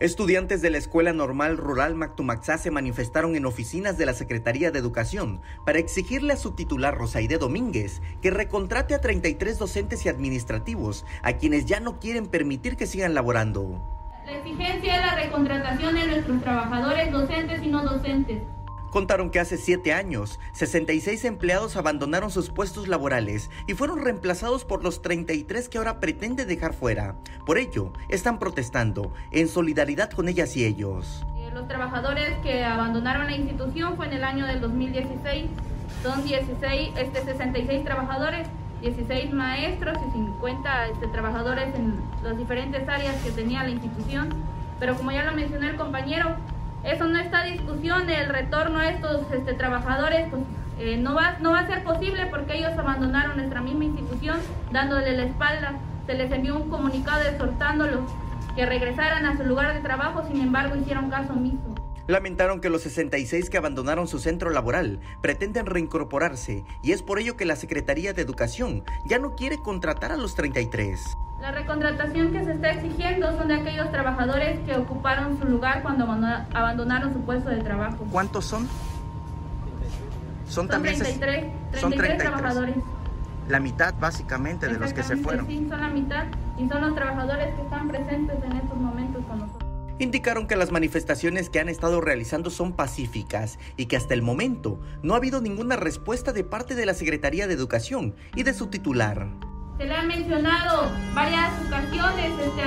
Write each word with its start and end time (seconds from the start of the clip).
Estudiantes 0.00 0.62
de 0.62 0.70
la 0.70 0.78
Escuela 0.78 1.12
Normal 1.12 1.56
Rural 1.56 1.96
Mactumaxá 1.96 2.56
se 2.56 2.70
manifestaron 2.70 3.34
en 3.34 3.46
oficinas 3.46 3.98
de 3.98 4.06
la 4.06 4.14
Secretaría 4.14 4.70
de 4.70 4.78
Educación 4.78 5.40
para 5.66 5.80
exigirle 5.80 6.34
a 6.34 6.36
su 6.36 6.52
titular 6.52 6.96
Rosaide 6.96 7.36
Domínguez 7.36 8.00
que 8.22 8.30
recontrate 8.30 8.94
a 8.94 9.00
33 9.00 9.58
docentes 9.58 10.06
y 10.06 10.08
administrativos 10.08 11.04
a 11.22 11.32
quienes 11.32 11.66
ya 11.66 11.80
no 11.80 11.98
quieren 11.98 12.28
permitir 12.28 12.76
que 12.76 12.86
sigan 12.86 13.12
laborando. 13.12 13.82
La 14.24 14.36
exigencia 14.36 15.00
es 15.00 15.00
la 15.04 15.16
recontratación 15.16 15.94
de 15.96 16.06
nuestros 16.06 16.42
trabajadores 16.42 17.10
docentes 17.10 17.60
y 17.64 17.66
no 17.66 17.82
docentes. 17.82 18.42
Contaron 18.90 19.30
que 19.30 19.38
hace 19.38 19.58
siete 19.58 19.92
años, 19.92 20.40
66 20.52 21.24
empleados 21.26 21.76
abandonaron 21.76 22.30
sus 22.30 22.48
puestos 22.48 22.88
laborales 22.88 23.50
y 23.66 23.74
fueron 23.74 24.02
reemplazados 24.02 24.64
por 24.64 24.82
los 24.82 25.02
33 25.02 25.68
que 25.68 25.78
ahora 25.78 26.00
pretende 26.00 26.46
dejar 26.46 26.72
fuera. 26.72 27.16
Por 27.44 27.58
ello, 27.58 27.92
están 28.08 28.38
protestando 28.38 29.12
en 29.30 29.48
solidaridad 29.48 30.10
con 30.10 30.28
ellas 30.28 30.56
y 30.56 30.64
ellos. 30.64 31.26
Eh, 31.36 31.50
los 31.52 31.68
trabajadores 31.68 32.38
que 32.42 32.64
abandonaron 32.64 33.26
la 33.26 33.36
institución 33.36 33.96
fue 33.96 34.06
en 34.06 34.14
el 34.14 34.24
año 34.24 34.46
del 34.46 34.60
2016. 34.62 35.46
Son 36.02 36.24
16, 36.24 36.90
este, 36.96 37.24
66 37.24 37.84
trabajadores, 37.84 38.48
16 38.80 39.32
maestros 39.34 39.98
y 40.08 40.12
50 40.12 40.86
este, 40.88 41.08
trabajadores 41.08 41.74
en 41.74 42.00
las 42.22 42.38
diferentes 42.38 42.88
áreas 42.88 43.16
que 43.22 43.32
tenía 43.32 43.64
la 43.64 43.70
institución. 43.70 44.30
Pero 44.80 44.96
como 44.96 45.10
ya 45.10 45.24
lo 45.24 45.32
mencionó 45.32 45.68
el 45.68 45.76
compañero, 45.76 46.36
eso 46.84 47.06
no 47.06 47.18
está 47.18 47.44
discusión, 47.44 48.08
el 48.08 48.28
retorno 48.28 48.78
a 48.78 48.88
estos 48.88 49.22
este, 49.32 49.54
trabajadores 49.54 50.28
pues, 50.30 50.42
eh, 50.78 50.96
no, 50.96 51.14
va, 51.14 51.38
no 51.40 51.52
va 51.52 51.60
a 51.60 51.66
ser 51.66 51.82
posible 51.82 52.26
porque 52.30 52.58
ellos 52.58 52.72
abandonaron 52.78 53.36
nuestra 53.36 53.60
misma 53.60 53.84
institución 53.84 54.38
dándole 54.70 55.16
la 55.16 55.24
espalda. 55.24 55.74
Se 56.06 56.14
les 56.14 56.30
envió 56.30 56.56
un 56.56 56.70
comunicado 56.70 57.22
exhortándolos 57.28 58.00
que 58.54 58.64
regresaran 58.64 59.26
a 59.26 59.36
su 59.36 59.44
lugar 59.44 59.74
de 59.74 59.80
trabajo, 59.80 60.24
sin 60.26 60.40
embargo 60.40 60.76
hicieron 60.76 61.10
caso 61.10 61.32
omiso. 61.32 61.74
Lamentaron 62.06 62.60
que 62.62 62.70
los 62.70 62.82
66 62.82 63.50
que 63.50 63.58
abandonaron 63.58 64.08
su 64.08 64.18
centro 64.18 64.48
laboral 64.48 65.00
pretenden 65.20 65.66
reincorporarse 65.66 66.64
y 66.82 66.92
es 66.92 67.02
por 67.02 67.18
ello 67.18 67.36
que 67.36 67.44
la 67.44 67.54
Secretaría 67.54 68.14
de 68.14 68.22
Educación 68.22 68.82
ya 69.04 69.18
no 69.18 69.36
quiere 69.36 69.58
contratar 69.58 70.12
a 70.12 70.16
los 70.16 70.34
33. 70.34 71.04
La 71.40 71.52
recontratación 71.52 72.32
que 72.32 72.44
se 72.44 72.52
está 72.52 72.70
exigiendo 72.72 73.36
son 73.38 73.48
de 73.48 73.54
aquellos 73.54 73.90
trabajadores 73.92 74.58
que 74.66 74.76
ocuparon 74.76 75.38
su 75.38 75.46
lugar 75.46 75.82
cuando 75.82 76.04
abandonaron 76.52 77.12
su 77.12 77.20
puesto 77.20 77.48
de 77.48 77.58
trabajo. 77.58 78.06
¿Cuántos 78.10 78.44
son? 78.44 78.66
Son, 80.48 80.68
son 80.68 80.68
33, 80.68 81.20
33, 81.20 81.80
son 81.80 81.90
33 81.92 82.18
trabajadores. 82.18 82.76
La 83.48 83.60
mitad 83.60 83.94
básicamente 83.98 84.66
de 84.66 84.78
los 84.78 84.92
que 84.92 85.02
se 85.02 85.16
fueron. 85.16 85.46
Sí, 85.46 85.66
son 85.68 85.80
la 85.80 85.88
mitad 85.88 86.24
y 86.58 86.68
son 86.68 86.82
los 86.82 86.94
trabajadores 86.94 87.54
que 87.54 87.62
están 87.62 87.88
presentes 87.88 88.36
en 88.44 88.52
estos 88.52 88.76
momentos 88.76 89.24
con 89.26 89.38
nosotros 89.38 89.68
indicaron 90.00 90.46
que 90.46 90.56
las 90.56 90.70
manifestaciones 90.70 91.50
que 91.50 91.60
han 91.60 91.68
estado 91.68 92.00
realizando 92.00 92.50
son 92.50 92.72
pacíficas 92.72 93.58
y 93.76 93.86
que 93.86 93.96
hasta 93.96 94.14
el 94.14 94.22
momento 94.22 94.80
no 95.02 95.14
ha 95.14 95.16
habido 95.16 95.40
ninguna 95.40 95.76
respuesta 95.76 96.32
de 96.32 96.44
parte 96.44 96.74
de 96.74 96.86
la 96.86 96.94
Secretaría 96.94 97.46
de 97.46 97.54
Educación 97.54 98.14
y 98.36 98.44
de 98.44 98.54
su 98.54 98.68
titular. 98.68 99.28
Se 99.78 99.84
le 99.84 99.94
han 99.94 100.08
mencionado 100.08 100.90
varias 101.14 101.52
ocasiones 101.64 102.32
este, 102.40 102.62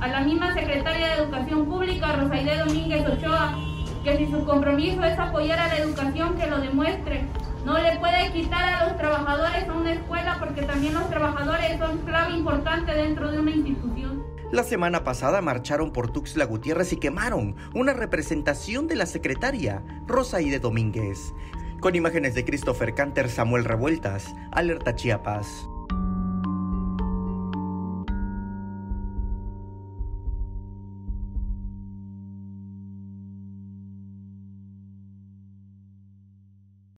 a 0.00 0.08
la 0.08 0.20
misma 0.20 0.54
secretaria 0.54 1.08
de 1.08 1.22
Educación 1.22 1.66
Pública, 1.66 2.12
Rosaide 2.16 2.56
Domínguez 2.56 3.06
Ochoa, 3.06 3.54
que 4.02 4.16
si 4.16 4.30
su 4.30 4.46
compromiso 4.46 5.04
es 5.04 5.18
apoyar 5.18 5.60
a 5.60 5.68
la 5.68 5.76
educación, 5.76 6.38
que 6.38 6.46
lo 6.46 6.58
demuestre. 6.58 7.26
No 7.66 7.76
le 7.76 7.98
puede 7.98 8.32
quitar 8.32 8.64
a 8.64 8.86
los 8.86 8.96
trabajadores 8.96 9.68
a 9.68 9.72
una 9.74 9.92
escuela 9.92 10.36
porque 10.38 10.62
también 10.62 10.94
los 10.94 11.10
trabajadores 11.10 11.78
son 11.78 11.98
clave 11.98 12.38
importante 12.38 12.94
dentro 12.94 13.30
de 13.30 13.40
una 13.40 13.50
institución. 13.50 14.24
La 14.50 14.62
semana 14.62 15.04
pasada 15.04 15.42
marcharon 15.42 15.92
por 15.92 16.10
Tuxtla 16.10 16.46
Gutiérrez 16.46 16.94
y 16.94 16.96
quemaron 16.96 17.56
una 17.74 17.92
representación 17.92 18.86
de 18.86 18.96
la 18.96 19.04
secretaria 19.04 19.82
Rosaide 20.06 20.60
Domínguez. 20.60 21.34
Con 21.80 21.94
imágenes 21.94 22.34
de 22.34 22.46
Christopher 22.46 22.94
Canter, 22.94 23.28
Samuel 23.28 23.66
Revueltas, 23.66 24.34
Alerta 24.50 24.94
Chiapas. 24.94 25.67